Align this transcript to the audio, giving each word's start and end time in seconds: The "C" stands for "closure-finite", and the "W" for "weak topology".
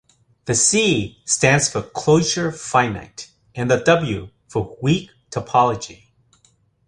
The 0.45 0.55
"C" 0.55 1.21
stands 1.25 1.69
for 1.69 1.83
"closure-finite", 1.83 3.29
and 3.53 3.69
the 3.69 3.77
"W" 3.83 4.29
for 4.47 4.75
"weak 4.81 5.11
topology". 5.29 6.05